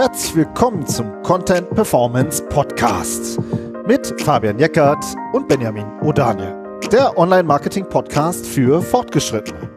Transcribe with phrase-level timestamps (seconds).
[0.00, 3.36] Herzlich willkommen zum Content Performance Podcast
[3.84, 6.54] mit Fabian Jeckert und Benjamin Odaniel,
[6.92, 9.68] der Online-Marketing-Podcast für Fortgeschrittene.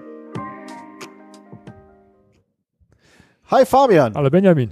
[3.49, 4.13] Hi Fabian.
[4.13, 4.70] Hallo Benjamin.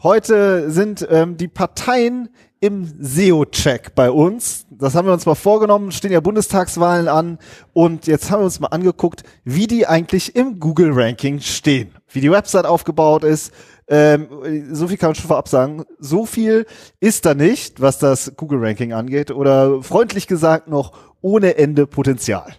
[0.00, 2.28] Heute sind ähm, die Parteien
[2.60, 4.64] im SEO-Check bei uns.
[4.70, 7.38] Das haben wir uns mal vorgenommen, stehen ja Bundestagswahlen an
[7.72, 12.30] und jetzt haben wir uns mal angeguckt, wie die eigentlich im Google-Ranking stehen, wie die
[12.30, 13.52] Website aufgebaut ist.
[13.88, 14.28] Ähm,
[14.70, 15.82] so viel kann man schon vorab sagen.
[15.98, 16.66] So viel
[17.00, 22.52] ist da nicht, was das Google-Ranking angeht oder freundlich gesagt noch ohne Ende Potenzial.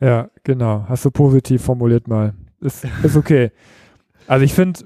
[0.00, 0.86] Ja, genau.
[0.88, 2.32] Hast du positiv formuliert mal.
[2.62, 3.52] Ist, ist okay.
[4.26, 4.80] Also ich finde,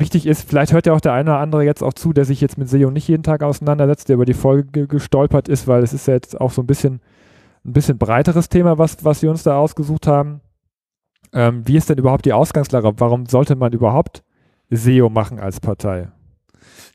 [0.00, 2.40] wichtig ist, vielleicht hört ja auch der eine oder andere jetzt auch zu, der sich
[2.40, 5.92] jetzt mit SEO nicht jeden Tag auseinandersetzt, der über die Folge gestolpert ist, weil es
[5.92, 7.00] ist ja jetzt auch so ein bisschen
[7.64, 10.40] ein bisschen breiteres Thema, was, was wir uns da ausgesucht haben.
[11.32, 12.92] Ähm, wie ist denn überhaupt die Ausgangslage?
[12.98, 14.22] Warum sollte man überhaupt
[14.70, 16.08] SEO machen als Partei?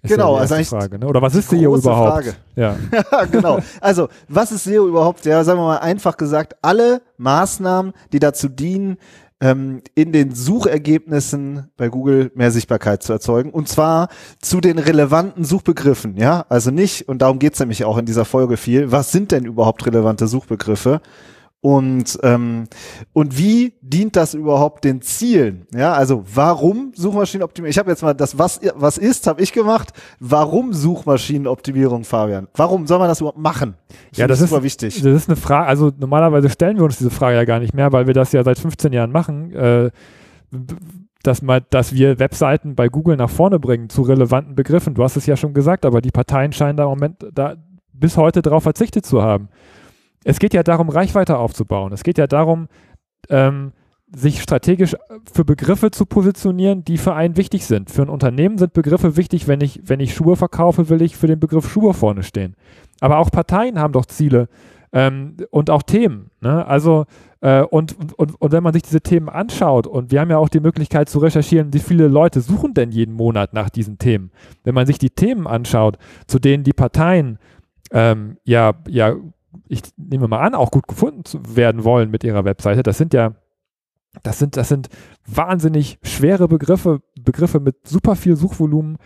[0.01, 1.07] Ist genau, ja also eigentlich Frage, ne?
[1.07, 2.23] Oder was ist SEO überhaupt?
[2.23, 2.35] Frage.
[2.55, 2.77] Ja.
[2.91, 3.59] ja, genau.
[3.81, 5.25] Also, was ist SEO überhaupt?
[5.25, 8.97] Ja, sagen wir mal einfach gesagt, alle Maßnahmen, die dazu dienen,
[9.41, 13.51] ähm, in den Suchergebnissen bei Google mehr Sichtbarkeit zu erzeugen.
[13.51, 14.09] Und zwar
[14.41, 16.45] zu den relevanten Suchbegriffen, ja.
[16.49, 19.85] Also nicht, und darum geht's nämlich auch in dieser Folge viel, was sind denn überhaupt
[19.85, 21.01] relevante Suchbegriffe?
[21.61, 22.67] Und, ähm,
[23.11, 25.67] und wie dient das überhaupt den Zielen?
[25.75, 27.69] Ja, also warum Suchmaschinenoptimierung?
[27.69, 29.91] Ich habe jetzt mal das, was, was ist, habe ich gemacht.
[30.21, 32.47] Warum Suchmaschinenoptimierung, Fabian?
[32.55, 33.75] Warum soll man das überhaupt machen?
[34.11, 35.01] Das ja, das ist super wichtig.
[35.01, 37.91] Das ist eine Frage, also normalerweise stellen wir uns diese Frage ja gar nicht mehr,
[37.91, 39.51] weil wir das ja seit 15 Jahren machen.
[39.51, 39.91] Äh,
[41.23, 44.93] dass, mal, dass wir Webseiten bei Google nach vorne bringen zu relevanten Begriffen.
[44.93, 47.55] Du hast es ja schon gesagt, aber die Parteien scheinen da im Moment da
[47.91, 49.49] bis heute darauf verzichtet zu haben
[50.23, 51.93] es geht ja darum, Reichweite aufzubauen.
[51.93, 52.67] Es geht ja darum,
[53.29, 53.71] ähm,
[54.13, 54.95] sich strategisch
[55.31, 57.91] für Begriffe zu positionieren, die für einen wichtig sind.
[57.91, 61.27] Für ein Unternehmen sind Begriffe wichtig, wenn ich, wenn ich Schuhe verkaufe, will ich für
[61.27, 62.55] den Begriff Schuhe vorne stehen.
[63.01, 64.49] Aber auch Parteien haben doch Ziele
[64.91, 66.31] ähm, und auch Themen.
[66.41, 66.65] Ne?
[66.65, 67.05] Also
[67.41, 70.49] äh, und, und, und wenn man sich diese Themen anschaut, und wir haben ja auch
[70.49, 74.31] die Möglichkeit zu recherchieren, wie viele Leute suchen denn jeden Monat nach diesen Themen.
[74.63, 77.37] Wenn man sich die Themen anschaut, zu denen die Parteien
[77.91, 79.15] ähm, ja, ja
[79.67, 82.83] ich nehme mal an, auch gut gefunden zu werden wollen mit ihrer Webseite.
[82.83, 83.33] Das sind ja,
[84.23, 84.89] das sind, das sind
[85.25, 88.97] wahnsinnig schwere Begriffe, Begriffe mit super viel Suchvolumen,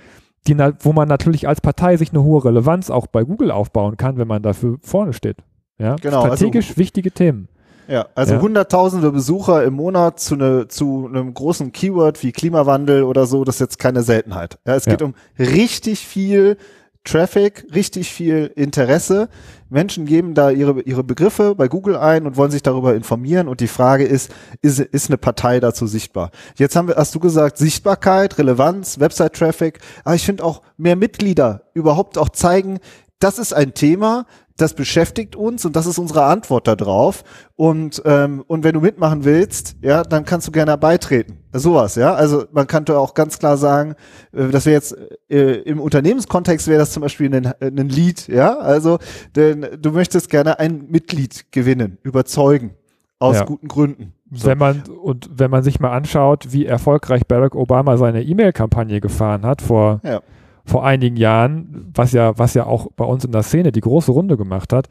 [0.48, 4.18] die, wo man natürlich als Partei sich eine hohe Relevanz auch bei Google aufbauen kann,
[4.18, 5.38] wenn man dafür vorne steht.
[5.78, 7.48] Ja, genau, also strategisch also, wichtige Themen.
[7.88, 8.42] Ja, also ja.
[8.42, 13.56] hunderttausende Besucher im Monat zu, ne, zu einem großen Keyword wie Klimawandel oder so, das
[13.56, 14.58] ist jetzt keine Seltenheit.
[14.66, 15.08] Ja, es geht ja.
[15.08, 16.58] um richtig viel
[17.04, 19.28] Traffic, richtig viel Interesse.
[19.70, 23.48] Menschen geben da ihre, ihre Begriffe bei Google ein und wollen sich darüber informieren.
[23.48, 24.32] Und die Frage ist,
[24.62, 26.32] ist, ist eine Partei dazu sichtbar?
[26.56, 29.80] Jetzt haben wir, hast du gesagt, Sichtbarkeit, Relevanz, Website-Traffic.
[30.06, 32.80] Aber ich finde auch mehr Mitglieder überhaupt auch zeigen,
[33.20, 34.26] das ist ein Thema,
[34.58, 37.24] das beschäftigt uns und das ist unsere Antwort darauf.
[37.56, 41.43] Und, ähm, und wenn du mitmachen willst, ja, dann kannst du gerne beitreten.
[41.54, 42.14] Sowas, ja.
[42.14, 43.96] Also man könnte auch ganz klar sagen,
[44.32, 44.96] äh, das wäre jetzt
[45.30, 48.58] äh, im Unternehmenskontext wäre das zum Beispiel ein, ein Lied, ja.
[48.58, 49.00] Also
[49.36, 52.76] denn du möchtest gerne ein Mitglied gewinnen, überzeugen,
[53.20, 53.46] aus ja.
[53.46, 54.14] guten Gründen.
[54.32, 54.48] So.
[54.48, 59.46] Wenn man und wenn man sich mal anschaut, wie erfolgreich Barack Obama seine E-Mail-Kampagne gefahren
[59.46, 60.22] hat vor ja
[60.66, 64.12] vor einigen Jahren, was ja, was ja auch bei uns in der Szene die große
[64.12, 64.88] Runde gemacht hat,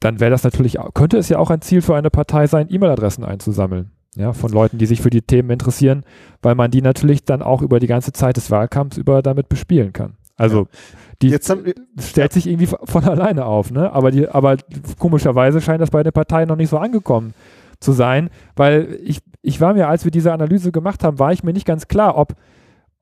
[0.00, 3.24] dann wäre das natürlich, könnte es ja auch ein Ziel für eine Partei sein, E-Mail-Adressen
[3.24, 3.90] einzusammeln.
[4.18, 6.02] Ja, von Leuten, die sich für die Themen interessieren,
[6.42, 9.92] weil man die natürlich dann auch über die ganze Zeit des Wahlkampfs über damit bespielen
[9.92, 10.16] kann.
[10.36, 10.66] Also,
[11.22, 11.64] die Jetzt haben,
[12.00, 13.92] stellt sich irgendwie von alleine auf, ne?
[13.92, 14.56] Aber die, aber
[14.98, 17.32] komischerweise scheint das bei den Parteien noch nicht so angekommen
[17.80, 21.44] zu sein, weil ich, ich war mir, als wir diese Analyse gemacht haben, war ich
[21.44, 22.34] mir nicht ganz klar, ob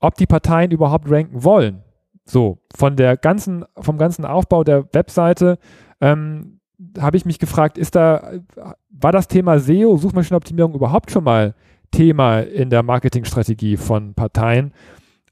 [0.01, 1.83] ob die Parteien überhaupt ranken wollen.
[2.25, 5.59] So, von der ganzen, vom ganzen Aufbau der Webseite
[6.01, 6.56] ähm,
[6.99, 8.33] habe ich mich gefragt, ist da,
[8.91, 11.55] war das Thema SEO, Suchmaschinenoptimierung überhaupt schon mal
[11.91, 14.73] Thema in der Marketingstrategie von Parteien,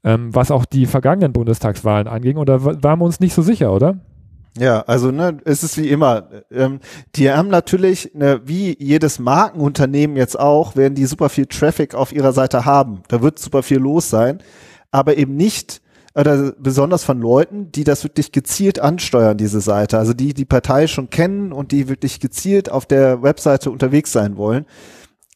[0.03, 2.37] ähm, was auch die vergangenen Bundestagswahlen anging?
[2.37, 3.99] Oder waren wir uns nicht so sicher, oder?
[4.57, 6.29] Ja, also ne, es ist wie immer.
[6.49, 6.79] Ähm,
[7.15, 12.13] die haben natürlich, ne, wie jedes Markenunternehmen jetzt auch, werden die super viel Traffic auf
[12.13, 13.01] ihrer Seite haben.
[13.09, 14.39] Da wird super viel los sein,
[14.91, 15.81] aber eben nicht
[16.15, 19.97] oder besonders von Leuten, die das wirklich gezielt ansteuern, diese Seite.
[19.97, 24.37] Also die die Partei schon kennen und die wirklich gezielt auf der Webseite unterwegs sein
[24.37, 24.65] wollen.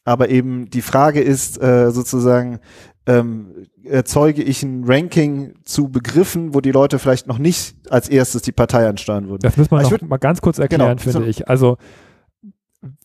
[0.04, 2.60] Aber eben die Frage ist äh, sozusagen,
[3.06, 8.40] ähm, erzeuge ich ein Ranking zu Begriffen, wo die Leute vielleicht noch nicht als erstes
[8.42, 9.42] die Partei ansteuern würden.
[9.42, 11.48] Das muss man noch mal ganz kurz erklären, genau, finde so ich.
[11.48, 11.76] Also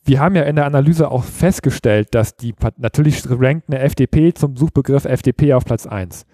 [0.06, 4.56] wir haben ja in der Analyse auch festgestellt, dass die natürlich rankt eine FDP zum
[4.56, 6.26] Suchbegriff FDP auf Platz 1.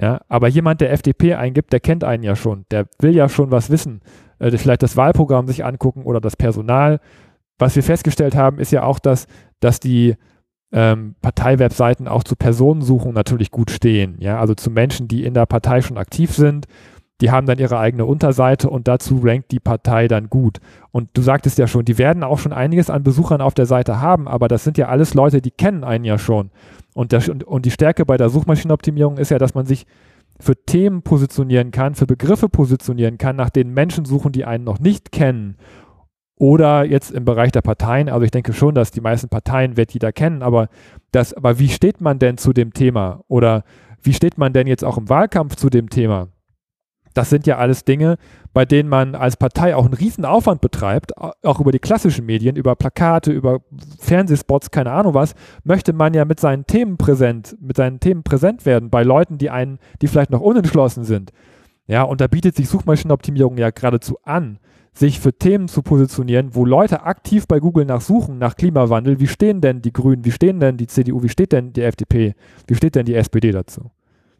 [0.00, 2.64] Ja, aber jemand, der FDP eingibt, der kennt einen ja schon.
[2.70, 4.00] Der will ja schon was wissen.
[4.38, 7.00] Äh, vielleicht das Wahlprogramm sich angucken oder das Personal.
[7.58, 9.26] Was wir festgestellt haben, ist ja auch, dass,
[9.60, 10.16] dass die
[10.72, 14.16] ähm, Parteiwebseiten auch zu Personensuchungen natürlich gut stehen.
[14.20, 16.66] Ja, also zu Menschen, die in der Partei schon aktiv sind.
[17.20, 20.58] Die haben dann ihre eigene Unterseite und dazu rankt die Partei dann gut.
[20.90, 24.00] Und du sagtest ja schon, die werden auch schon einiges an Besuchern auf der Seite
[24.00, 26.50] haben, aber das sind ja alles Leute, die kennen einen ja schon.
[26.94, 29.86] Und, der, und die Stärke bei der Suchmaschinenoptimierung ist ja, dass man sich
[30.40, 34.80] für Themen positionieren kann, für Begriffe positionieren kann, nach denen Menschen suchen, die einen noch
[34.80, 35.56] nicht kennen.
[36.36, 39.92] Oder jetzt im Bereich der Parteien, also ich denke schon, dass die meisten Parteien wird
[39.92, 40.68] jeder kennen, aber
[41.12, 43.20] das, aber wie steht man denn zu dem Thema?
[43.28, 43.62] Oder
[44.02, 46.28] wie steht man denn jetzt auch im Wahlkampf zu dem Thema?
[47.14, 48.16] Das sind ja alles Dinge,
[48.52, 52.56] bei denen man als Partei auch einen riesen Aufwand betreibt, auch über die klassischen Medien,
[52.56, 53.60] über Plakate, über
[53.98, 55.34] Fernsehspots, keine Ahnung was,
[55.64, 59.50] möchte man ja mit seinen Themen präsent, mit seinen Themen präsent werden bei Leuten, die
[59.50, 61.32] einen, die vielleicht noch unentschlossen sind.
[61.86, 64.58] Ja, und da bietet sich Suchmaschinenoptimierung ja geradezu an,
[64.92, 69.18] sich für Themen zu positionieren, wo Leute aktiv bei Google nachsuchen nach Klimawandel.
[69.18, 70.24] Wie stehen denn die Grünen?
[70.24, 71.22] Wie stehen denn die CDU?
[71.22, 72.34] Wie steht denn die FDP?
[72.66, 73.90] Wie steht denn die SPD dazu?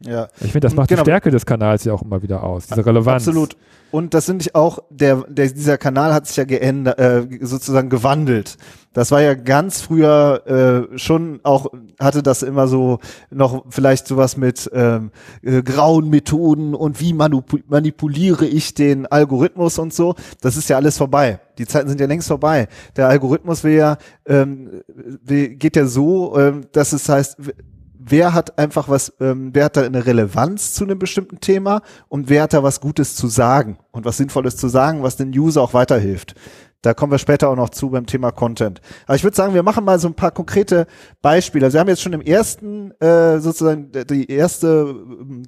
[0.05, 0.27] Ja.
[0.39, 1.03] Ich finde, das macht genau.
[1.03, 3.27] die Stärke des Kanals ja auch immer wieder aus, diese Relevanz.
[3.27, 3.55] Absolut.
[3.91, 7.89] Und das finde ich auch, der, der, dieser Kanal hat sich ja geändert, äh, sozusagen
[7.89, 8.57] gewandelt.
[8.93, 11.67] Das war ja ganz früher äh, schon auch,
[11.99, 12.99] hatte das immer so
[13.29, 15.11] noch vielleicht sowas mit ähm,
[15.41, 20.15] äh, grauen Methoden und wie manipuliere ich den Algorithmus und so.
[20.41, 21.39] Das ist ja alles vorbei.
[21.57, 22.67] Die Zeiten sind ja längst vorbei.
[22.95, 24.81] Der Algorithmus will ja, ähm,
[25.23, 27.37] will, geht ja so, ähm, dass es heißt,
[28.03, 32.29] wer hat einfach was, ähm, wer hat da eine Relevanz zu einem bestimmten Thema und
[32.29, 35.61] wer hat da was Gutes zu sagen und was Sinnvolles zu sagen, was den User
[35.61, 36.35] auch weiterhilft.
[36.81, 38.81] Da kommen wir später auch noch zu beim Thema Content.
[39.05, 40.87] Aber ich würde sagen, wir machen mal so ein paar konkrete
[41.21, 41.65] Beispiele.
[41.65, 44.95] Also wir haben jetzt schon im ersten äh, sozusagen die erste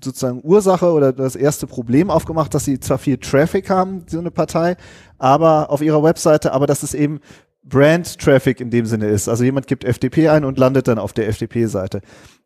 [0.03, 4.29] sozusagen Ursache oder das erste Problem aufgemacht, dass sie zwar viel Traffic haben, so eine
[4.29, 4.77] Partei,
[5.17, 7.19] aber auf ihrer Webseite, aber dass es eben
[7.63, 9.27] Brand Traffic in dem Sinne ist.
[9.27, 12.01] Also jemand gibt FDP ein und landet dann auf der FDP-Seite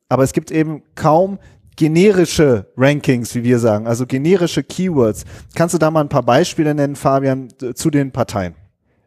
[0.09, 1.39] aber es gibt eben kaum
[1.75, 5.25] generische Rankings, wie wir sagen, also generische Keywords.
[5.55, 8.55] Kannst du da mal ein paar Beispiele nennen, Fabian, zu den Parteien?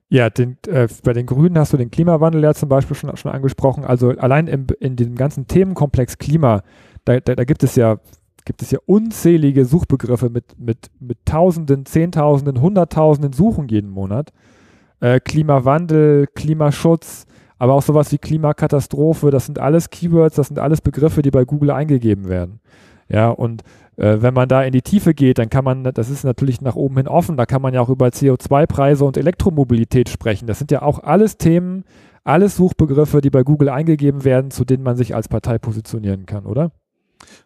[0.08, 3.30] Ja, den, äh, bei den Grünen hast du den Klimawandel ja zum Beispiel schon, schon
[3.30, 3.84] angesprochen.
[3.84, 6.62] Also allein im, in diesem ganzen Themenkomplex Klima,
[7.04, 7.98] da, da, da gibt es ja
[8.44, 14.32] gibt es ja unzählige Suchbegriffe mit, mit, mit Tausenden, Zehntausenden, Hunderttausenden Suchen jeden Monat.
[15.00, 17.26] Äh, Klimawandel, Klimaschutz,
[17.60, 21.44] aber auch sowas wie Klimakatastrophe, das sind alles Keywords, das sind alles Begriffe, die bei
[21.44, 22.60] Google eingegeben werden.
[23.10, 23.64] Ja, und
[23.96, 26.74] äh, wenn man da in die Tiefe geht, dann kann man, das ist natürlich nach
[26.74, 30.46] oben hin offen, da kann man ja auch über CO2-Preise und Elektromobilität sprechen.
[30.46, 31.84] Das sind ja auch alles Themen,
[32.24, 36.46] alles Suchbegriffe, die bei Google eingegeben werden, zu denen man sich als Partei positionieren kann,
[36.46, 36.72] oder?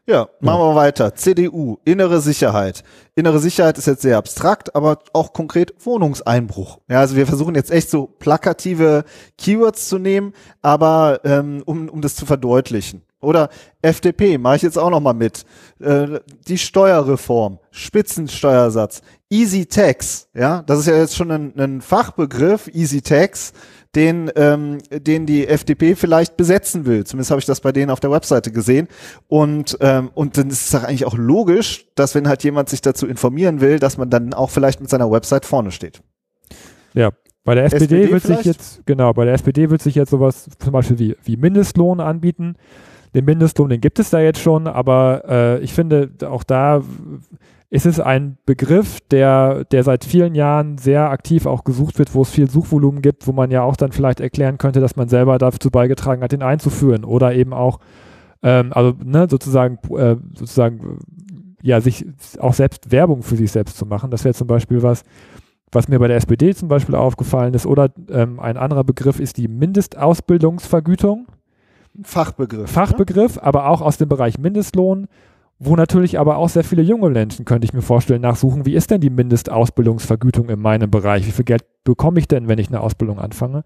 [0.06, 1.14] Ja, machen wir weiter.
[1.14, 2.84] CDU, innere Sicherheit.
[3.14, 6.78] Innere Sicherheit ist jetzt sehr abstrakt, aber auch konkret Wohnungseinbruch.
[6.88, 9.04] Ja, also wir versuchen jetzt echt so plakative
[9.38, 10.32] Keywords zu nehmen,
[10.62, 13.02] aber ähm, um, um das zu verdeutlichen.
[13.24, 13.48] Oder
[13.82, 15.44] FDP, mache ich jetzt auch noch mal mit.
[15.80, 22.68] Äh, die Steuerreform, Spitzensteuersatz, Easy Tax, ja, das ist ja jetzt schon ein, ein Fachbegriff,
[22.68, 23.52] Easy Tax
[23.96, 27.04] den, ähm, den die FDP vielleicht besetzen will.
[27.04, 28.88] Zumindest habe ich das bei denen auf der Webseite gesehen.
[29.28, 33.06] Und, ähm, und dann ist es eigentlich auch logisch, dass wenn halt jemand sich dazu
[33.06, 36.02] informieren will, dass man dann auch vielleicht mit seiner Website vorne steht.
[36.94, 37.10] Ja,
[37.44, 38.42] bei der SPD, SPD wird vielleicht?
[38.44, 42.00] sich jetzt, genau, bei der SPD wird sich jetzt sowas zum Beispiel wie, wie Mindestlohn
[42.00, 42.56] anbieten.
[43.14, 46.82] Den Mindestlohn, den gibt es da jetzt schon, aber äh, ich finde, auch da
[47.74, 52.22] ist es ein Begriff, der, der seit vielen Jahren sehr aktiv auch gesucht wird, wo
[52.22, 55.38] es viel Suchvolumen gibt, wo man ja auch dann vielleicht erklären könnte, dass man selber
[55.38, 57.80] dazu beigetragen hat, den einzuführen oder eben auch,
[58.44, 61.00] ähm, also ne, sozusagen, äh, sozusagen,
[61.62, 62.06] ja, sich
[62.38, 64.12] auch selbst Werbung für sich selbst zu machen.
[64.12, 65.02] Das wäre zum Beispiel was,
[65.72, 67.66] was mir bei der SPD zum Beispiel aufgefallen ist.
[67.66, 71.26] Oder ähm, ein anderer Begriff ist die Mindestausbildungsvergütung.
[72.04, 72.70] Fachbegriff.
[72.70, 73.42] Fachbegriff, ne?
[73.42, 75.08] aber auch aus dem Bereich Mindestlohn
[75.58, 78.90] wo natürlich aber auch sehr viele junge Menschen, könnte ich mir vorstellen, nachsuchen, wie ist
[78.90, 81.26] denn die Mindestausbildungsvergütung in meinem Bereich?
[81.26, 83.64] Wie viel Geld bekomme ich denn, wenn ich eine Ausbildung anfange?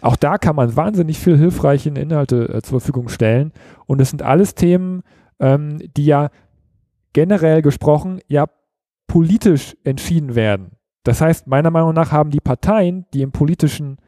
[0.00, 3.52] Auch da kann man wahnsinnig viel hilfreiche Inhalte äh, zur Verfügung stellen.
[3.86, 5.02] Und es sind alles Themen,
[5.40, 6.30] ähm, die ja
[7.12, 8.46] generell gesprochen ja
[9.06, 10.72] politisch entschieden werden.
[11.02, 13.98] Das heißt, meiner Meinung nach haben die Parteien, die im politischen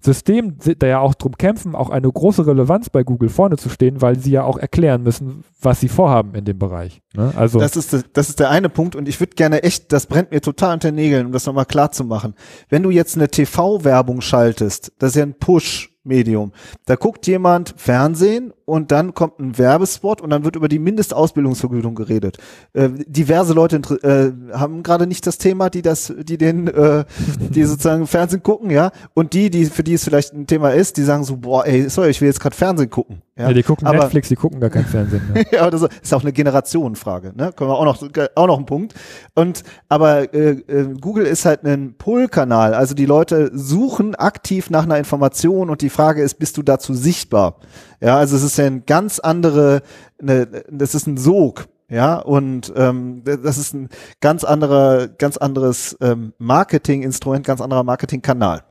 [0.00, 4.00] System da ja auch drum kämpfen, auch eine große Relevanz bei Google vorne zu stehen,
[4.00, 7.02] weil sie ja auch erklären müssen, was sie vorhaben in dem Bereich.
[7.14, 7.32] Ne?
[7.36, 10.30] Also das ist, das ist der eine Punkt und ich würde gerne echt, das brennt
[10.30, 12.34] mir total unter den Nägeln, um das nochmal klar zu machen.
[12.68, 16.52] Wenn du jetzt eine TV-Werbung schaltest, das ist ja ein Push, Medium.
[16.86, 21.94] Da guckt jemand Fernsehen und dann kommt ein Werbespot und dann wird über die Mindestausbildungsvergütung
[21.96, 22.38] geredet.
[22.72, 27.04] Äh, diverse Leute äh, haben gerade nicht das Thema, die das, die den, äh,
[27.38, 28.92] die sozusagen Fernsehen gucken, ja.
[29.14, 31.88] Und die, die für die es vielleicht ein Thema ist, die sagen so, boah, ey,
[31.90, 33.22] sorry, ich will jetzt gerade Fernsehen gucken.
[33.36, 35.22] Ja, ja die gucken aber, Netflix, die gucken gar kein Fernsehen.
[35.50, 37.32] Ja, aber das ist auch eine Generationenfrage.
[37.34, 37.52] Ne?
[37.52, 38.02] Können wir auch noch,
[38.34, 38.94] auch noch ein Punkt.
[39.34, 44.84] Und aber äh, äh, Google ist halt ein Pull-Kanal, also die Leute suchen aktiv nach
[44.84, 47.56] einer Information und die Frage ist, bist du dazu sichtbar?
[48.00, 49.82] Ja, also es ist ja ein ganz andere,
[50.20, 51.68] eine, das ist ein Sog.
[51.88, 53.88] Ja, und ähm, das ist ein
[54.20, 58.62] ganz anderer, ganz anderes ähm, Marketinginstrument, ganz anderer Marketingkanal.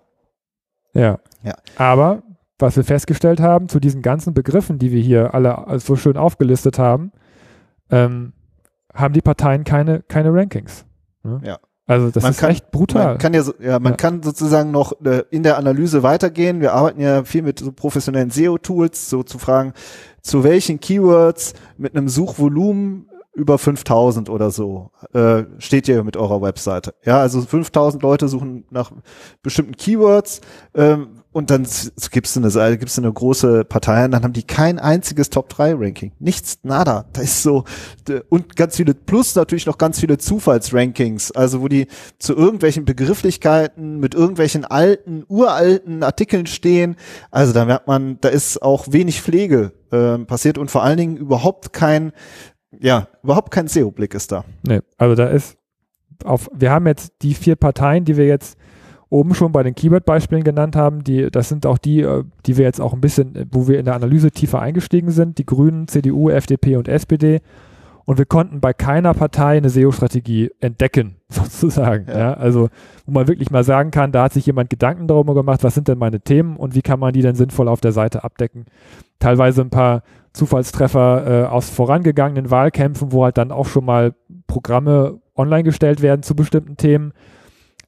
[0.93, 1.19] Ja.
[1.43, 1.55] ja.
[1.75, 2.23] Aber
[2.57, 6.79] was wir festgestellt haben, zu diesen ganzen Begriffen, die wir hier alle so schön aufgelistet
[6.79, 7.11] haben,
[7.91, 8.33] ähm,
[8.93, 10.85] haben die Parteien keine, keine Rankings.
[11.23, 11.41] Ne?
[11.43, 11.59] Ja.
[11.89, 13.03] Also das man ist kann, echt brutal.
[13.03, 13.97] Man kann ja, so, ja, man ja.
[13.97, 16.61] kann sozusagen noch äh, in der Analyse weitergehen.
[16.61, 19.73] Wir arbeiten ja viel mit so professionellen SEO-Tools, so zu fragen,
[20.21, 23.08] zu welchen Keywords mit einem Suchvolumen
[23.39, 26.93] über 5000 oder so äh, steht ihr mit eurer Webseite.
[27.03, 28.91] Ja, also 5000 Leute suchen nach
[29.41, 30.41] bestimmten Keywords.
[30.75, 31.65] Ähm, und dann
[32.11, 35.47] gibst du eine, gibst du eine große Partei und dann haben die kein einziges Top
[35.49, 36.11] 3 Ranking.
[36.17, 37.05] Nichts, nada.
[37.13, 37.65] Da ist so,
[38.29, 41.85] und ganz viele, plus natürlich noch ganz viele Zufallsrankings, also wo die
[42.17, 46.95] zu irgendwelchen Begrifflichkeiten mit irgendwelchen alten, uralten Artikeln stehen.
[47.29, 51.17] Also da merkt man, da ist auch wenig Pflege äh, passiert und vor allen Dingen
[51.17, 52.11] überhaupt kein,
[52.77, 54.43] ja, überhaupt kein SEO-Blick ist da.
[54.67, 55.57] Nee, also da ist
[56.23, 58.57] auf, wir haben jetzt die vier Parteien, die wir jetzt
[59.09, 62.65] oben schon bei den Keyword-Beispielen genannt haben, die, das sind auch die, äh, die wir
[62.65, 66.29] jetzt auch ein bisschen, wo wir in der Analyse tiefer eingestiegen sind, die Grünen, CDU,
[66.29, 67.41] FDP und SPD.
[68.05, 72.07] Und wir konnten bei keiner Partei eine SEO-Strategie entdecken, sozusagen.
[72.07, 72.17] Ja.
[72.17, 72.33] ja.
[72.33, 72.69] also,
[73.05, 75.87] wo man wirklich mal sagen kann, da hat sich jemand Gedanken darüber gemacht, was sind
[75.87, 78.65] denn meine Themen und wie kann man die denn sinnvoll auf der Seite abdecken.
[79.19, 80.03] Teilweise ein paar
[80.39, 84.13] Zufallstreffer äh, aus vorangegangenen Wahlkämpfen, wo halt dann auch schon mal
[84.47, 87.13] Programme online gestellt werden zu bestimmten Themen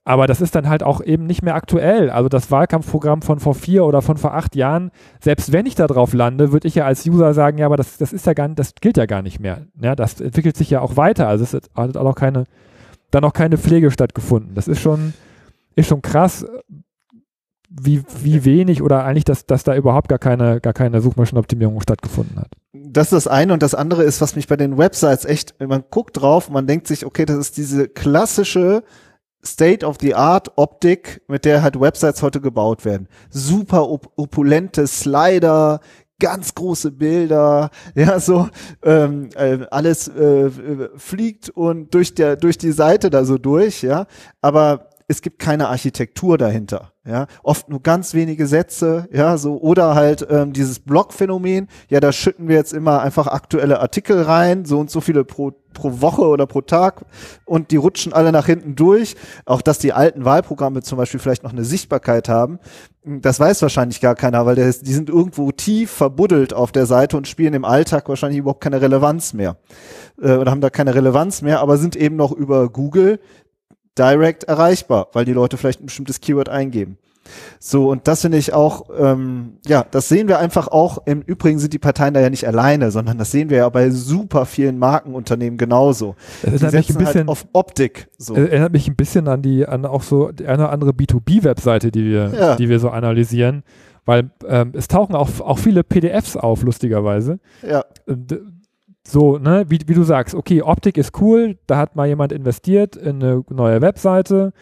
[0.03, 2.09] aber das ist dann halt auch eben nicht mehr aktuell.
[2.09, 4.89] Also das Wahlkampfprogramm von vor vier oder von vor acht Jahren,
[5.19, 7.97] selbst wenn ich da drauf lande, würde ich ja als User sagen, ja, aber das,
[7.97, 9.67] das ist ja gar das gilt ja gar nicht mehr.
[9.79, 11.27] Ja, das entwickelt sich ja auch weiter.
[11.27, 12.45] Also es hat auch keine,
[13.11, 14.55] da noch keine Pflege stattgefunden.
[14.55, 15.13] Das ist schon,
[15.75, 16.47] ist schon krass,
[17.71, 22.37] wie, wie wenig oder eigentlich, dass, dass da überhaupt gar keine, gar keine Suchmaschinenoptimierung stattgefunden
[22.37, 22.51] hat.
[22.73, 25.83] Das ist das eine und das andere ist, was mich bei den Websites echt, man
[25.89, 28.83] guckt drauf, man denkt sich, okay, das ist diese klassische
[29.43, 33.07] State-of-the-Art-Optik, mit der halt Websites heute gebaut werden.
[33.29, 35.79] Super op opulente Slider,
[36.19, 38.49] ganz große Bilder, ja, so
[38.83, 40.49] ähm, äh, alles äh,
[40.95, 44.05] fliegt und durch der durch die Seite da so durch, ja,
[44.41, 49.95] aber es gibt keine Architektur dahinter ja, oft nur ganz wenige Sätze, ja, so, oder
[49.95, 54.79] halt ähm, dieses Blog-Phänomen, ja, da schütten wir jetzt immer einfach aktuelle Artikel rein, so
[54.79, 57.03] und so viele pro, pro Woche oder pro Tag
[57.45, 59.15] und die rutschen alle nach hinten durch.
[59.45, 62.59] Auch dass die alten Wahlprogramme zum Beispiel vielleicht noch eine Sichtbarkeit haben,
[63.03, 67.17] das weiß wahrscheinlich gar keiner, weil der, die sind irgendwo tief verbuddelt auf der Seite
[67.17, 69.57] und spielen im Alltag wahrscheinlich überhaupt keine Relevanz mehr.
[70.21, 73.19] Äh, oder haben da keine Relevanz mehr, aber sind eben noch über Google
[73.97, 76.97] direct erreichbar, weil die Leute vielleicht ein bestimmtes Keyword eingeben.
[77.59, 81.05] So, und das finde ich auch, ähm, ja, das sehen wir einfach auch.
[81.05, 83.89] Im Übrigen sind die Parteien da ja nicht alleine, sondern das sehen wir ja bei
[83.89, 86.15] super vielen Markenunternehmen genauso.
[86.41, 88.09] Das erinnert mich ein halt bisschen halt auf Optik.
[88.17, 88.35] So.
[88.35, 92.05] Erinnert mich ein bisschen an die, an auch so die eine oder andere B2B-Webseite, die
[92.05, 92.55] wir, ja.
[92.55, 93.63] die wir so analysieren,
[94.05, 97.39] weil ähm, es tauchen auch, auch viele PDFs auf, lustigerweise.
[97.61, 97.85] Ja.
[99.03, 102.95] So, ne, wie, wie du sagst, okay, Optik ist cool, da hat mal jemand investiert
[102.95, 104.53] in eine neue Webseite,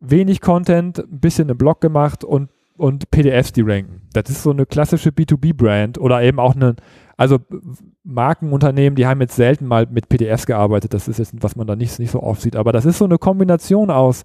[0.00, 4.02] wenig Content, ein bisschen einen Blog gemacht und, und PDFs, die ranken.
[4.12, 6.76] Das ist so eine klassische B2B-Brand oder eben auch eine,
[7.16, 7.38] also
[8.04, 11.76] Markenunternehmen, die haben jetzt selten mal mit PDFs gearbeitet, das ist jetzt, was man da
[11.76, 14.24] nicht, nicht so oft sieht, aber das ist so eine Kombination aus,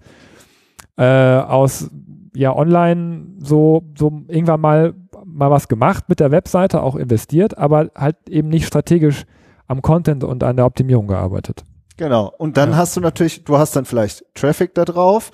[0.96, 1.90] äh, aus,
[2.34, 7.90] ja, online so, so irgendwann mal, mal was gemacht mit der Webseite, auch investiert, aber
[7.94, 9.26] halt eben nicht strategisch
[9.70, 11.62] am Content und an der Optimierung gearbeitet.
[11.96, 12.32] Genau.
[12.38, 12.76] Und dann ja.
[12.76, 15.30] hast du natürlich, du hast dann vielleicht Traffic da drauf,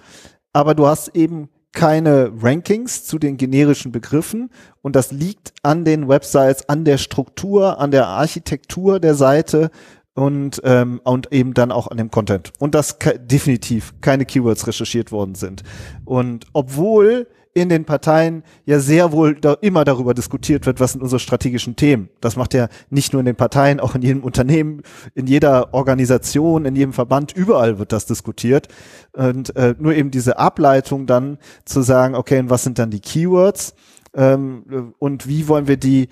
[0.52, 4.50] aber du hast eben keine Rankings zu den generischen Begriffen
[4.82, 9.70] und das liegt an den Websites, an der Struktur, an der Architektur der Seite
[10.14, 12.52] und, ähm, und eben dann auch an dem Content.
[12.58, 15.62] Und dass definitiv keine Keywords recherchiert worden sind.
[16.04, 21.00] Und obwohl in den Parteien ja sehr wohl da immer darüber diskutiert wird, was sind
[21.00, 22.10] unsere strategischen Themen.
[22.20, 24.82] Das macht ja nicht nur in den Parteien, auch in jedem Unternehmen,
[25.14, 28.68] in jeder Organisation, in jedem Verband, überall wird das diskutiert.
[29.14, 33.00] Und äh, nur eben diese Ableitung dann zu sagen, okay, und was sind dann die
[33.00, 33.74] Keywords
[34.14, 36.10] ähm, und wie wollen wir die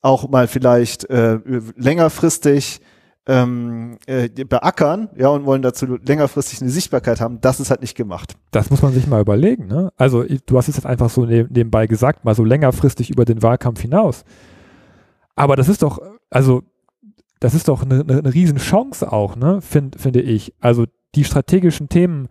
[0.00, 1.40] auch mal vielleicht äh,
[1.76, 2.80] längerfristig
[3.26, 7.96] ähm, äh, beackern, ja, und wollen dazu längerfristig eine Sichtbarkeit haben, das ist halt nicht
[7.96, 8.34] gemacht.
[8.50, 9.90] Das muss man sich mal überlegen, ne?
[9.96, 13.80] Also du hast es jetzt einfach so nebenbei gesagt, mal so längerfristig über den Wahlkampf
[13.80, 14.24] hinaus.
[15.36, 16.00] Aber das ist doch,
[16.30, 16.62] also
[17.40, 20.54] das ist doch eine, eine, eine Riesenchance auch, ne, Find, finde ich.
[20.60, 22.28] Also die strategischen Themen,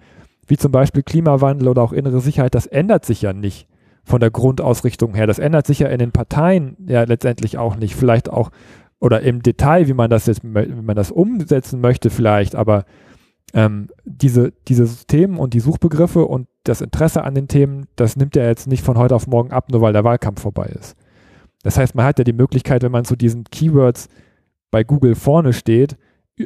[0.47, 3.67] wie zum Beispiel Klimawandel oder auch innere Sicherheit, das ändert sich ja nicht
[4.03, 5.27] von der Grundausrichtung her.
[5.27, 7.95] Das ändert sich ja in den Parteien ja letztendlich auch nicht.
[7.95, 8.51] Vielleicht auch
[9.03, 12.85] oder im Detail, wie man das jetzt, wie man das umsetzen möchte, vielleicht, aber
[13.53, 18.37] ähm, diese, diese Themen und die Suchbegriffe und das Interesse an den Themen, das nimmt
[18.37, 20.95] ja jetzt nicht von heute auf morgen ab, nur weil der Wahlkampf vorbei ist.
[21.63, 24.07] Das heißt, man hat ja die Möglichkeit, wenn man zu diesen Keywords
[24.71, 25.97] bei Google vorne steht,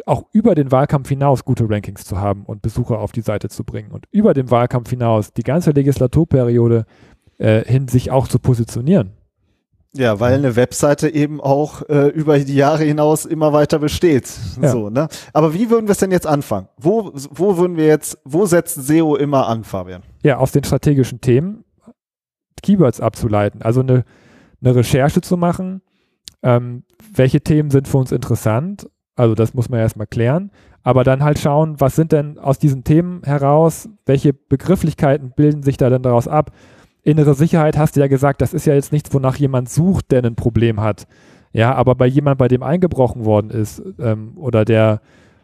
[0.07, 3.65] auch über den Wahlkampf hinaus gute Rankings zu haben und Besucher auf die Seite zu
[3.65, 6.87] bringen und über den Wahlkampf hinaus die ganze Legislaturperiode
[7.37, 9.11] äh, hin sich auch zu positionieren.
[9.98, 14.32] Ja, weil eine Webseite eben auch äh, über die Jahre hinaus immer weiter besteht.
[14.62, 14.70] Ja.
[14.70, 15.08] So, ne?
[15.34, 16.68] Aber wie würden wir es denn jetzt anfangen?
[16.77, 20.04] Wo, wo würden wir jetzt, wo setzt SEO immer an, Fabian?
[20.24, 21.63] Ja, aus den strategischen Themen
[22.62, 23.62] Keywords abzuleiten.
[23.62, 24.04] Also eine,
[24.62, 25.82] eine Recherche zu machen,
[26.44, 28.89] ähm, welche Themen sind für uns interessant.
[29.16, 30.51] Also das muss man erstmal klären.
[30.84, 35.77] Aber dann halt schauen, was sind denn aus diesen Themen heraus, welche Begrifflichkeiten bilden sich
[35.77, 36.51] da denn daraus ab
[37.07, 40.23] innere Sicherheit hast du ja gesagt, das ist ja jetzt nichts, wonach jemand sucht, der
[40.23, 41.07] ein Problem hat.
[41.53, 45.01] Ja, aber bei jemand, bei dem eingebrochen worden ist ähm, oder der,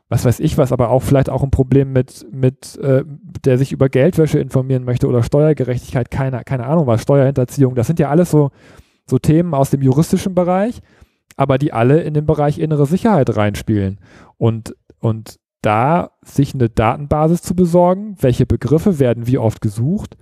[0.10, 3.04] was weiß ich was, aber auch vielleicht auch ein Problem mit, mit äh,
[3.46, 8.00] der sich über Geldwäsche informieren möchte oder Steuergerechtigkeit, keine, keine Ahnung was, Steuerhinterziehung, das sind
[8.00, 8.52] ja alles so,
[9.06, 10.82] so Themen aus dem juristischen Bereich,
[11.38, 14.00] aber die alle in den Bereich innere Sicherheit reinspielen.
[14.38, 20.18] Und, und da sich eine Datenbasis zu besorgen, welche Begriffe werden wie oft gesucht,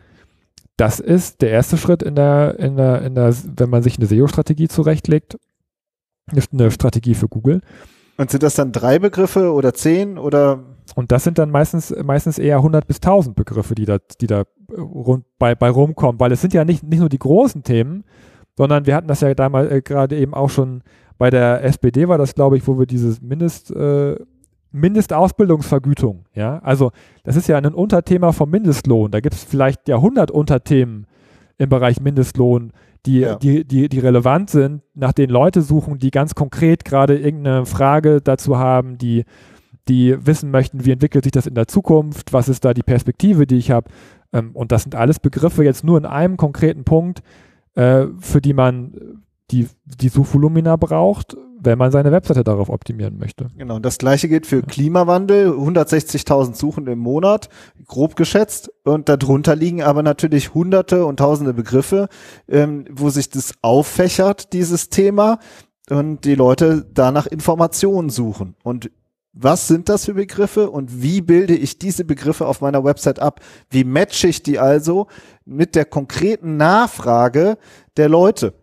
[0.82, 4.08] das ist der erste Schritt in der, in der, in der, wenn man sich eine
[4.08, 5.38] SEO-Strategie zurechtlegt,
[6.52, 7.62] eine Strategie für Google.
[8.18, 10.64] Und sind das dann drei Begriffe oder zehn oder?
[10.96, 14.46] Und das sind dann meistens, meistens eher 100 bis 1000 Begriffe, die da, die da
[14.76, 18.04] rund bei, bei rumkommen, weil es sind ja nicht, nicht nur die großen Themen,
[18.58, 20.82] sondern wir hatten das ja damals äh, gerade eben auch schon
[21.20, 24.16] bei der SPD war das, glaube ich, wo wir dieses Mindest, äh,
[24.72, 26.92] Mindestausbildungsvergütung, ja, also
[27.24, 29.12] das ist ja ein Unterthema vom Mindestlohn.
[29.12, 31.08] Da gibt es vielleicht ja 100 Unterthemen
[31.58, 32.72] im Bereich Mindestlohn,
[33.06, 33.36] die, ja.
[33.36, 38.22] die, die, die relevant sind, nach denen Leute suchen, die ganz konkret gerade irgendeine Frage
[38.22, 39.26] dazu haben, die,
[39.88, 43.48] die wissen möchten, wie entwickelt sich das in der Zukunft, was ist da die Perspektive,
[43.48, 43.90] die ich habe.
[44.34, 47.22] Ähm, und das sind alles Begriffe jetzt nur in einem konkreten Punkt,
[47.76, 53.48] äh, für die man die, die Suchvolumina braucht, wenn man seine Webseite darauf optimieren möchte.
[53.58, 57.50] Genau, und das gleiche gilt für Klimawandel, 160.000 Suchen im Monat,
[57.86, 62.10] grob geschätzt, und darunter liegen aber natürlich hunderte und tausende Begriffe,
[62.48, 65.40] ähm, wo sich das auffächert, dieses Thema,
[65.90, 68.56] und die Leute danach Informationen suchen.
[68.64, 68.90] Und
[69.34, 73.40] was sind das für Begriffe und wie bilde ich diese Begriffe auf meiner Website ab?
[73.70, 75.08] Wie matche ich die also
[75.46, 77.58] mit der konkreten Nachfrage
[77.98, 78.54] der Leute?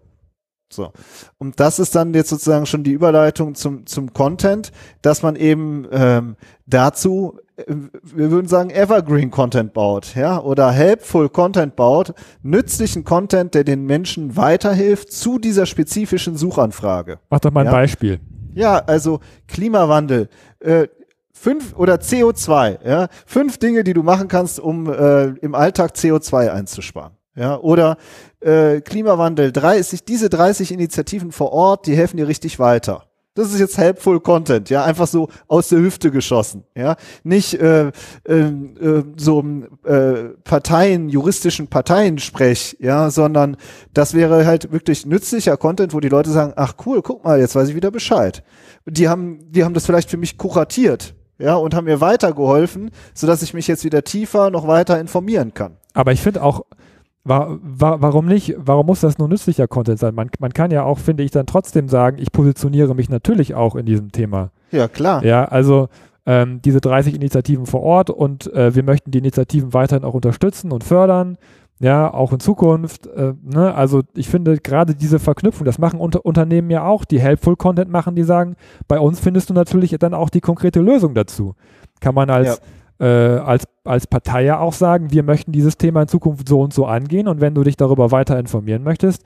[0.70, 0.92] So.
[1.38, 5.87] Und das ist dann jetzt sozusagen schon die Überleitung zum, zum Content, dass man eben
[5.90, 7.64] ähm, dazu, äh,
[8.02, 13.87] wir würden sagen, Evergreen Content baut, ja, oder Helpful Content baut, nützlichen Content, der den
[13.87, 17.18] Menschen weiterhilft zu dieser spezifischen Suchanfrage.
[17.31, 17.72] Mach doch mal ein ja?
[17.72, 18.20] Beispiel.
[18.54, 20.28] Ja, also Klimawandel,
[20.61, 20.88] äh,
[21.33, 26.50] fünf oder CO2, ja, fünf Dinge, die du machen kannst, um äh, im Alltag CO2
[26.50, 27.12] einzusparen.
[27.38, 27.98] Ja, oder
[28.40, 33.05] äh, Klimawandel 30, diese 30 Initiativen vor Ort, die helfen dir richtig weiter.
[33.35, 37.92] Das ist jetzt helpful Content, ja, einfach so aus der Hüfte geschossen, ja, nicht äh,
[38.27, 39.44] äh, äh, so
[39.85, 43.57] äh, Parteien, juristischen Parteiensprech, ja, sondern
[43.94, 47.55] das wäre halt wirklich nützlicher Content, wo die Leute sagen, ach cool, guck mal, jetzt
[47.55, 48.42] weiß ich wieder Bescheid.
[48.87, 53.29] Die haben, die haben das vielleicht für mich kuratiert, ja, und haben mir weitergeholfen, so
[53.29, 55.77] dass ich mich jetzt wieder tiefer noch weiter informieren kann.
[55.94, 56.64] Aber ich finde auch,
[57.24, 58.54] war, war, warum nicht?
[58.59, 60.14] Warum muss das nur nützlicher Content sein?
[60.14, 63.76] Man, man kann ja auch, finde ich, dann trotzdem sagen, ich positioniere mich natürlich auch
[63.76, 64.50] in diesem Thema.
[64.70, 65.24] Ja, klar.
[65.24, 65.88] Ja, also
[66.26, 70.72] ähm, diese 30 Initiativen vor Ort und äh, wir möchten die Initiativen weiterhin auch unterstützen
[70.72, 71.37] und fördern.
[71.81, 73.07] Ja, auch in Zukunft.
[73.07, 73.72] Äh, ne?
[73.72, 77.90] Also ich finde gerade diese Verknüpfung, das machen unter Unternehmen ja auch, die Helpful Content
[77.90, 78.57] machen, die sagen,
[78.88, 81.54] bei uns findest du natürlich dann auch die konkrete Lösung dazu.
[82.00, 82.57] Kann man als ja
[83.00, 86.72] äh, als, als Partei ja auch sagen, wir möchten dieses Thema in Zukunft so und
[86.72, 89.22] so angehen und wenn du dich darüber weiter informieren möchtest,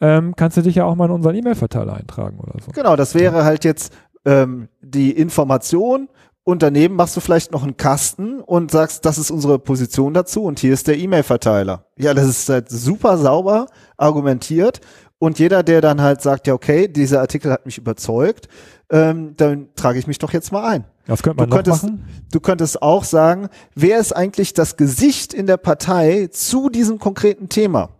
[0.00, 2.72] ähm, kannst du dich ja auch mal in unseren E-Mail-Verteiler eintragen oder so.
[2.72, 3.94] Genau, das wäre halt jetzt
[4.26, 6.08] ähm, die Information
[6.44, 10.44] und daneben machst du vielleicht noch einen Kasten und sagst, das ist unsere Position dazu
[10.44, 11.86] und hier ist der E-Mail-Verteiler.
[11.98, 14.80] Ja, das ist halt super sauber argumentiert
[15.18, 18.48] Und jeder, der dann halt sagt, ja, okay, dieser Artikel hat mich überzeugt,
[18.90, 20.84] ähm, dann trage ich mich doch jetzt mal ein.
[21.06, 22.04] Das könnte man du könntest, machen.
[22.30, 27.48] Du könntest auch sagen, wer ist eigentlich das Gesicht in der Partei zu diesem konkreten
[27.48, 27.90] Thema?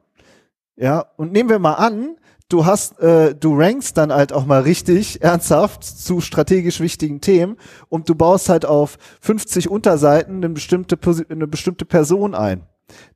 [0.77, 2.17] Ja, und nehmen wir mal an,
[2.51, 7.57] du hast, äh, du rankst dann halt auch mal richtig ernsthaft zu strategisch wichtigen Themen
[7.89, 10.99] und du baust halt auf 50 Unterseiten eine bestimmte,
[11.31, 12.67] eine bestimmte Person ein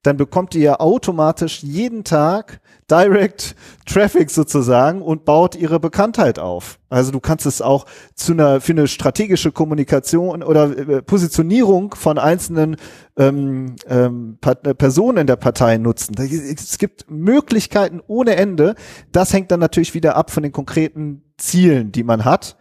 [0.02, 3.54] dann bekommt ihr ja automatisch jeden Tag Direct
[3.87, 6.80] Traffic sozusagen und baut ihre Bekanntheit auf.
[6.88, 12.18] Also du kannst es auch zu einer für eine strategische Kommunikation oder äh, Positionierung von
[12.18, 12.76] einzelnen
[13.16, 16.16] ähm, ähm, äh, Personen in der Partei nutzen.
[16.18, 18.74] Es gibt Möglichkeiten ohne Ende.
[19.12, 22.56] Das hängt dann natürlich wieder ab von den konkreten Zielen, die man hat,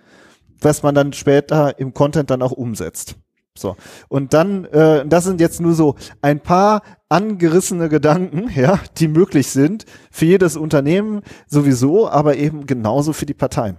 [0.61, 3.15] was man dann später im Content dann auch umsetzt.
[3.57, 3.75] So.
[4.07, 9.49] Und dann, äh, das sind jetzt nur so ein paar angerissene Gedanken, ja, die möglich
[9.49, 13.77] sind für jedes Unternehmen sowieso, aber eben genauso für die Parteien.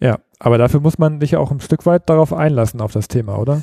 [0.00, 3.38] Ja, aber dafür muss man sich auch ein Stück weit darauf einlassen, auf das Thema,
[3.38, 3.62] oder?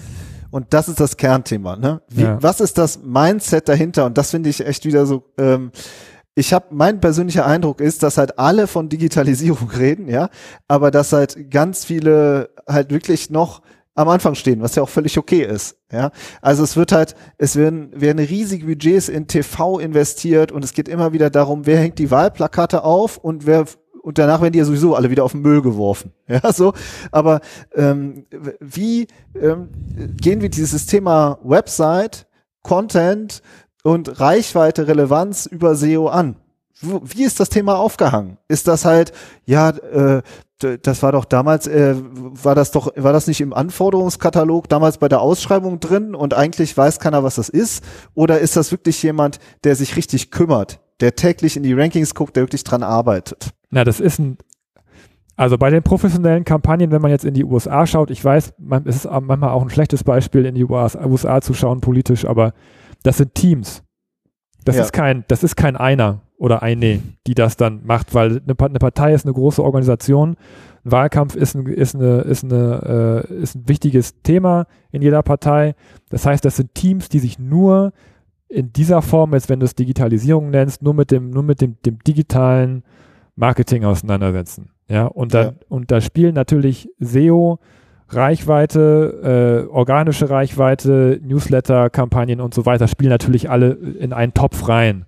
[0.52, 1.76] Und das ist das Kernthema.
[1.76, 2.02] Ne?
[2.10, 2.42] Wie, ja.
[2.42, 4.06] Was ist das Mindset dahinter?
[4.06, 5.24] Und das finde ich echt wieder so.
[5.38, 5.72] Ähm,
[6.36, 10.30] ich habe mein persönlicher Eindruck ist, dass halt alle von Digitalisierung reden, ja,
[10.68, 13.62] aber dass halt ganz viele halt wirklich noch
[13.96, 15.78] am Anfang stehen, was ja auch völlig okay ist.
[15.92, 20.74] Ja, also es wird halt, es werden, werden riesige Budgets in TV investiert und es
[20.74, 23.66] geht immer wieder darum, wer hängt die Wahlplakate auf und wer
[24.02, 26.14] und danach werden die ja sowieso alle wieder auf den Müll geworfen.
[26.28, 26.74] Ja, so.
[27.12, 27.42] Aber
[27.76, 28.26] ähm,
[28.60, 29.70] wie ähm,
[30.22, 32.28] gehen wir dieses Thema Website,
[32.62, 33.42] Content
[33.84, 36.36] und Reichweite, Relevanz über SEO an?
[36.82, 38.38] Wie ist das Thema aufgehangen?
[38.48, 39.12] Ist das halt,
[39.46, 40.22] ja, äh,
[40.60, 45.08] das war doch damals, äh, war das doch, war das nicht im Anforderungskatalog damals bei
[45.08, 47.84] der Ausschreibung drin und eigentlich weiß keiner, was das ist?
[48.14, 52.36] Oder ist das wirklich jemand, der sich richtig kümmert, der täglich in die Rankings guckt,
[52.36, 53.52] der wirklich dran arbeitet?
[53.70, 54.38] Na, das ist ein,
[55.38, 58.86] also bei den professionellen Kampagnen, wenn man jetzt in die USA schaut, ich weiß, man,
[58.86, 62.54] es ist manchmal auch ein schlechtes Beispiel, in die USA, USA zu schauen politisch, aber
[63.04, 63.84] das sind Teams.
[64.66, 64.84] Das ja.
[64.84, 69.14] ist kein, das ist kein einer oder eine, die das dann macht, weil eine, Partei
[69.14, 70.38] ist eine große Organisation.
[70.86, 75.22] Ein Wahlkampf ist ein, ist, eine, ist, eine, äh, ist ein wichtiges Thema in jeder
[75.22, 75.76] Partei.
[76.10, 77.92] Das heißt, das sind Teams, die sich nur
[78.48, 81.76] in dieser Form, jetzt wenn du es Digitalisierung nennst, nur mit dem, nur mit dem,
[81.86, 82.84] dem digitalen
[83.36, 84.72] Marketing auseinandersetzen.
[84.88, 85.54] Ja, und da, ja.
[85.68, 87.60] und da spielen natürlich SEO,
[88.08, 95.06] Reichweite, äh, organische Reichweite, Newsletter-Kampagnen und so weiter spielen natürlich alle in einen Topf rein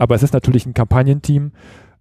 [0.00, 1.52] aber es ist natürlich ein Kampagnenteam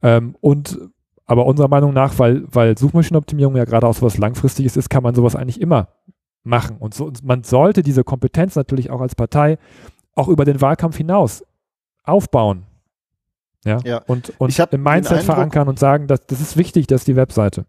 [0.01, 0.79] ähm, und
[1.25, 5.03] aber unserer Meinung nach, weil, weil Suchmaschinenoptimierung ja gerade auch so was Langfristiges ist, kann
[5.03, 5.89] man sowas eigentlich immer
[6.43, 6.77] machen.
[6.79, 9.59] Und, so, und man sollte diese Kompetenz natürlich auch als Partei
[10.15, 11.43] auch über den Wahlkampf hinaus
[12.03, 12.63] aufbauen.
[13.65, 14.01] Ja, ja.
[14.07, 17.65] und, und im Mindset verankern und sagen, dass, das ist wichtig, dass die Webseite.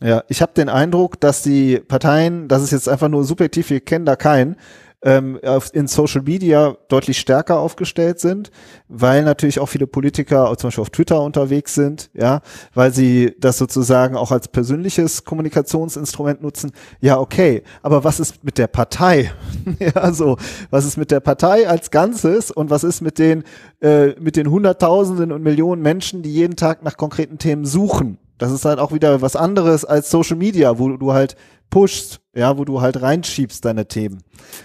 [0.00, 3.80] Ja, ich habe den Eindruck, dass die Parteien, das ist jetzt einfach nur subjektiv, wir
[3.80, 4.56] kennen da keinen,
[5.04, 5.38] ähm,
[5.72, 8.50] in Social Media deutlich stärker aufgestellt sind,
[8.88, 12.40] weil natürlich auch viele Politiker zum Beispiel auf Twitter unterwegs sind, ja,
[12.72, 16.72] weil sie das sozusagen auch als persönliches Kommunikationsinstrument nutzen.
[17.00, 19.30] Ja, okay, aber was ist mit der Partei?
[19.78, 20.38] ja, so,
[20.70, 23.44] was ist mit der Partei als Ganzes und was ist mit den
[23.80, 28.18] äh, mit den Hunderttausenden und Millionen Menschen, die jeden Tag nach konkreten Themen suchen?
[28.38, 31.36] Das ist halt auch wieder was anderes als Social Media, wo du halt
[31.70, 34.22] pushst, ja, wo du halt reinschiebst deine Themen.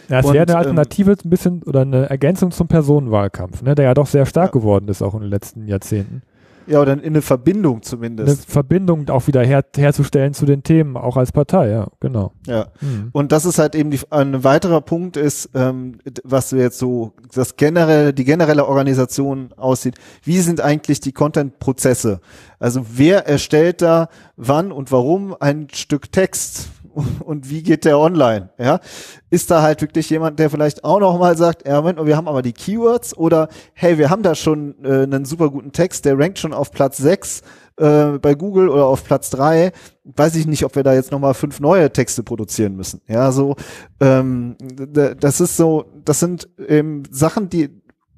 [0.09, 3.85] Ja, es wäre eine ähm, Alternative ein bisschen oder eine Ergänzung zum Personenwahlkampf, ne, der
[3.85, 4.59] ja doch sehr stark ja.
[4.59, 6.21] geworden ist, auch in den letzten Jahrzehnten.
[6.69, 8.29] Ja, oder in eine Verbindung zumindest.
[8.29, 12.33] Eine Verbindung auch wieder her, herzustellen zu den Themen, auch als Partei, ja, genau.
[12.45, 12.67] Ja.
[12.79, 13.09] Mhm.
[13.11, 17.55] Und das ist halt eben die, ein weiterer Punkt ist, ähm, was jetzt so das
[17.55, 19.95] generelle, die generelle Organisation aussieht.
[20.23, 22.21] Wie sind eigentlich die Content-Prozesse?
[22.59, 26.69] Also wer erstellt da wann und warum ein Stück Text?
[27.23, 28.49] Und wie geht der online?
[28.57, 28.79] Ja,
[29.29, 32.27] ist da halt wirklich jemand, der vielleicht auch noch mal sagt, ja Moment, wir haben
[32.27, 36.17] aber die Keywords oder hey, wir haben da schon äh, einen super guten Text, der
[36.17, 37.41] rankt schon auf Platz 6
[37.77, 39.71] äh, bei Google oder auf Platz 3.
[40.03, 43.01] Weiß ich nicht, ob wir da jetzt noch mal fünf neue Texte produzieren müssen.
[43.07, 43.55] Ja, so
[43.99, 47.69] ähm, das ist so, das sind ähm, Sachen, die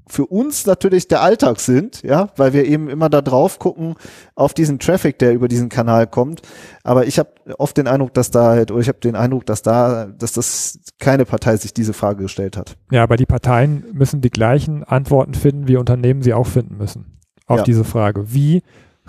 [0.08, 3.96] für uns natürlich der Alltag sind, ja, weil wir eben immer da drauf gucken
[4.36, 6.42] auf diesen Traffic, der über diesen Kanal kommt.
[6.84, 9.62] Aber ich habe oft den Eindruck, dass da halt, oder ich habe den Eindruck, dass
[9.62, 12.76] da, dass das keine Partei sich diese Frage gestellt hat.
[12.92, 17.18] Ja, aber die Parteien müssen die gleichen Antworten finden, wie Unternehmen sie auch finden müssen
[17.48, 17.64] auf ja.
[17.64, 18.34] diese Frage.
[18.34, 18.64] Wie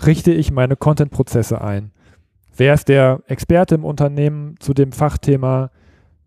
[0.05, 1.91] richte ich meine Content-Prozesse ein?
[2.55, 5.71] Wer ist der Experte im Unternehmen zu dem Fachthema?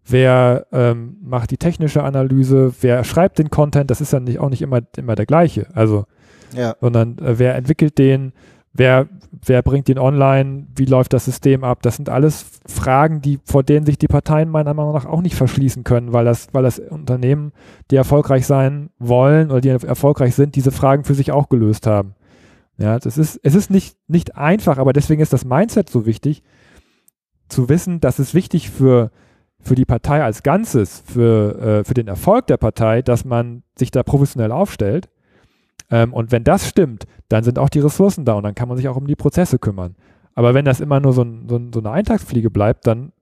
[0.06, 4.50] Wer ähm, macht die technische Analyse, wer schreibt den Content, das ist ja nicht, auch
[4.50, 5.66] nicht immer, immer der gleiche.
[5.74, 6.06] Also,
[6.54, 6.76] ja.
[6.80, 8.32] sondern äh, wer entwickelt den,
[8.78, 9.08] Wer,
[9.44, 10.66] wer bringt ihn online?
[10.76, 11.80] Wie läuft das System ab?
[11.82, 15.34] Das sind alles Fragen, die, vor denen sich die Parteien meiner Meinung nach auch nicht
[15.34, 17.52] verschließen können, weil das, weil das Unternehmen,
[17.90, 22.14] die erfolgreich sein wollen oder die erfolgreich sind, diese Fragen für sich auch gelöst haben.
[22.76, 26.42] Ja, das ist, es ist nicht, nicht einfach, aber deswegen ist das Mindset so wichtig,
[27.48, 29.10] zu wissen, dass es wichtig für,
[29.66, 33.90] für die Partei als Ganzes, für, äh, für den Erfolg der Partei, dass man sich
[33.90, 35.08] da professionell aufstellt
[35.90, 38.76] ähm, und wenn das stimmt, dann sind auch die Ressourcen da und dann kann man
[38.76, 39.96] sich auch um die Prozesse kümmern.
[40.34, 43.12] Aber wenn das immer nur so, ein, so, ein, so eine Eintagsfliege bleibt, dann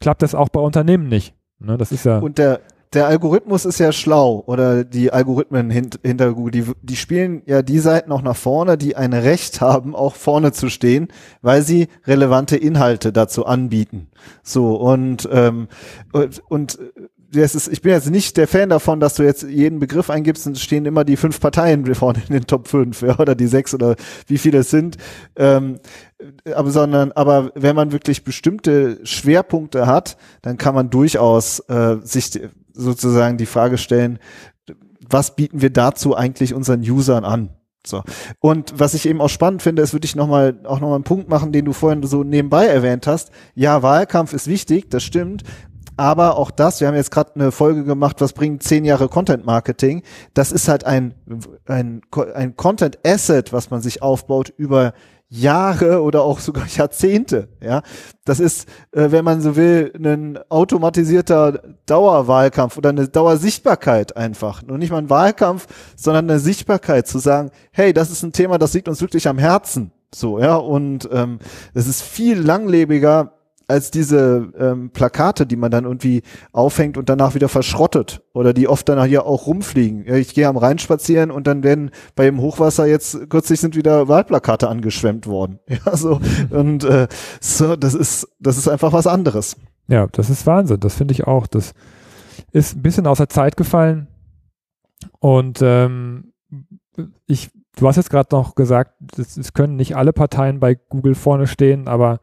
[0.00, 1.34] klappt das auch bei Unternehmen nicht.
[1.58, 2.18] Ne, das ist ja.
[2.18, 2.60] Und der,
[2.92, 7.62] der Algorithmus ist ja schlau oder die Algorithmen hint, hinter Google, die, die spielen ja
[7.62, 11.08] die Seiten auch nach vorne, die ein Recht haben, auch vorne zu stehen,
[11.42, 14.08] weil sie relevante Inhalte dazu anbieten.
[14.42, 15.68] So und ähm,
[16.12, 16.78] und, und
[17.32, 20.46] das ist, ich bin jetzt nicht der Fan davon, dass du jetzt jeden Begriff eingibst
[20.46, 23.74] und stehen immer die fünf Parteien vorne in den Top 5 ja, oder die sechs
[23.74, 23.96] oder
[24.26, 24.96] wie viele es sind.
[25.36, 25.78] Ähm,
[26.54, 32.40] aber sondern, aber wenn man wirklich bestimmte Schwerpunkte hat, dann kann man durchaus äh, sich
[32.76, 34.18] sozusagen die Frage stellen,
[35.08, 37.50] was bieten wir dazu eigentlich unseren Usern an?
[37.86, 38.02] So.
[38.40, 41.28] Und was ich eben auch spannend finde, ist würde ich nochmal, auch nochmal einen Punkt
[41.28, 43.30] machen, den du vorhin so nebenbei erwähnt hast.
[43.54, 45.44] Ja, Wahlkampf ist wichtig, das stimmt.
[45.96, 49.46] Aber auch das, wir haben jetzt gerade eine Folge gemacht, was bringt zehn Jahre Content
[49.46, 50.02] Marketing?
[50.34, 51.14] Das ist halt ein,
[51.66, 52.02] ein,
[52.34, 54.92] ein Content Asset, was man sich aufbaut über
[55.36, 57.48] Jahre oder auch sogar Jahrzehnte.
[57.60, 57.82] Ja,
[58.24, 64.62] das ist, äh, wenn man so will, ein automatisierter Dauerwahlkampf oder eine Dauersichtbarkeit einfach.
[64.62, 68.58] Nur nicht mal ein Wahlkampf, sondern eine Sichtbarkeit zu sagen, hey, das ist ein Thema,
[68.58, 69.92] das liegt uns wirklich am Herzen.
[70.14, 71.38] So, ja, und ähm,
[71.74, 73.32] es ist viel langlebiger
[73.68, 78.68] als diese ähm, Plakate, die man dann irgendwie aufhängt und danach wieder verschrottet oder die
[78.68, 80.04] oft danach hier auch rumfliegen.
[80.06, 83.74] Ja, ich gehe am Rhein spazieren und dann werden bei dem Hochwasser jetzt kürzlich sind
[83.74, 85.58] wieder Wahlplakate angeschwemmt worden.
[85.68, 87.06] Ja, so und äh,
[87.40, 89.56] so, das ist das ist einfach was anderes.
[89.88, 90.80] Ja, das ist Wahnsinn.
[90.80, 91.46] Das finde ich auch.
[91.46, 91.74] Das
[92.52, 94.08] ist ein bisschen außer Zeit gefallen
[95.18, 96.32] und ähm,
[97.26, 101.46] ich, du hast jetzt gerade noch gesagt, es können nicht alle Parteien bei Google vorne
[101.46, 102.20] stehen, aber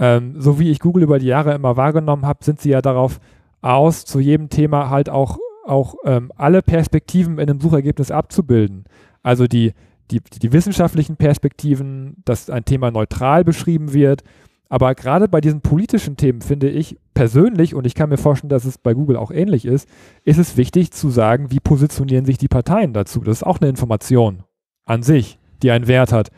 [0.00, 3.20] ähm, so wie ich Google über die Jahre immer wahrgenommen habe, sind sie ja darauf
[3.60, 8.84] aus, zu jedem Thema halt auch, auch ähm, alle Perspektiven in einem Suchergebnis abzubilden.
[9.22, 9.74] Also die,
[10.10, 14.24] die, die wissenschaftlichen Perspektiven, dass ein Thema neutral beschrieben wird.
[14.70, 18.64] Aber gerade bei diesen politischen Themen finde ich persönlich, und ich kann mir vorstellen, dass
[18.64, 19.86] es bei Google auch ähnlich ist,
[20.24, 23.20] ist es wichtig zu sagen, wie positionieren sich die Parteien dazu.
[23.20, 24.44] Das ist auch eine Information
[24.86, 26.30] an sich, die einen Wert hat.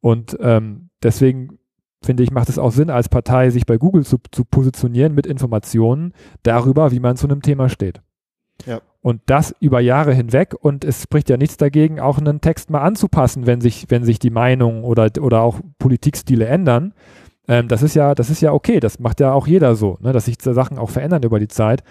[0.00, 1.59] Und ähm, deswegen
[2.02, 5.26] finde ich, macht es auch Sinn, als Partei sich bei Google zu, zu positionieren mit
[5.26, 8.00] Informationen darüber, wie man zu einem Thema steht.
[8.66, 8.80] Ja.
[9.02, 12.82] Und das über Jahre hinweg und es spricht ja nichts dagegen, auch einen Text mal
[12.82, 16.92] anzupassen, wenn sich, wenn sich die Meinung oder, oder auch Politikstile ändern.
[17.48, 20.12] Ähm, das ist ja, das ist ja okay, das macht ja auch jeder so, ne,
[20.12, 21.82] dass sich Sachen auch verändern über die Zeit.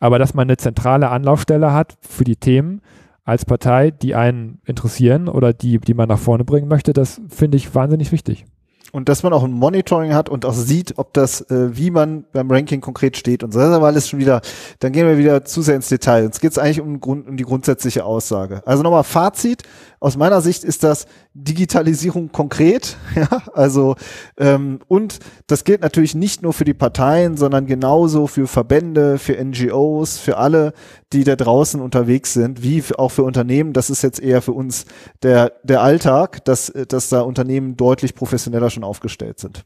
[0.00, 2.82] Aber dass man eine zentrale Anlaufstelle hat für die Themen
[3.24, 7.56] als Partei, die einen interessieren oder die, die man nach vorne bringen möchte, das finde
[7.56, 8.44] ich wahnsinnig wichtig
[8.92, 12.24] und dass man auch ein Monitoring hat und auch sieht, ob das, äh, wie man
[12.32, 13.58] beim Ranking konkret steht und so.
[13.58, 14.40] Das ist aber alles schon wieder,
[14.80, 16.24] dann gehen wir wieder zu sehr ins Detail.
[16.24, 18.62] Jetzt geht es eigentlich um, um die grundsätzliche Aussage.
[18.66, 19.62] Also nochmal Fazit,
[20.06, 23.96] aus meiner Sicht ist das Digitalisierung konkret, ja, also
[24.38, 29.32] ähm, und das gilt natürlich nicht nur für die Parteien, sondern genauso für Verbände, für
[29.32, 30.74] NGOs, für alle,
[31.12, 33.72] die da draußen unterwegs sind, wie auch für Unternehmen.
[33.72, 34.84] Das ist jetzt eher für uns
[35.24, 39.64] der der Alltag, dass dass da Unternehmen deutlich professioneller schon aufgestellt sind.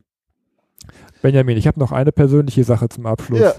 [1.20, 3.40] Benjamin, ich habe noch eine persönliche Sache zum Abschluss.
[3.40, 3.52] Ja.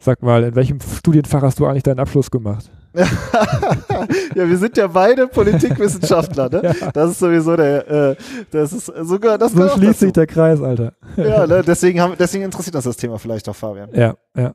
[0.00, 2.68] Sag mal, in welchem Studienfach hast du eigentlich deinen Abschluss gemacht?
[4.34, 6.60] ja, wir sind ja beide Politikwissenschaftler, ne?
[6.80, 6.90] Ja.
[6.92, 8.16] Das ist sowieso der, äh,
[8.50, 10.92] das ist sogar, das So schließt sich der Kreis, Alter.
[11.16, 11.62] ja, ne?
[11.66, 13.90] deswegen haben, deswegen interessiert uns das Thema vielleicht auch, Fabian.
[13.92, 14.54] Ja, ja.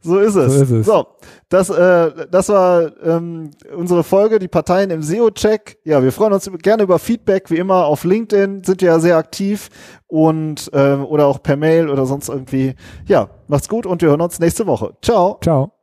[0.00, 0.52] So ist es.
[0.52, 0.86] So, ist es.
[0.86, 1.06] so
[1.48, 5.78] das, äh, das war ähm, unsere Folge, die Parteien im SEO-Check.
[5.84, 9.16] Ja, wir freuen uns gerne über Feedback, wie immer auf LinkedIn sind wir ja sehr
[9.16, 9.68] aktiv
[10.08, 12.74] und äh, oder auch per Mail oder sonst irgendwie.
[13.06, 14.94] Ja, macht's gut und wir hören uns nächste Woche.
[15.00, 15.38] Ciao.
[15.42, 15.73] Ciao.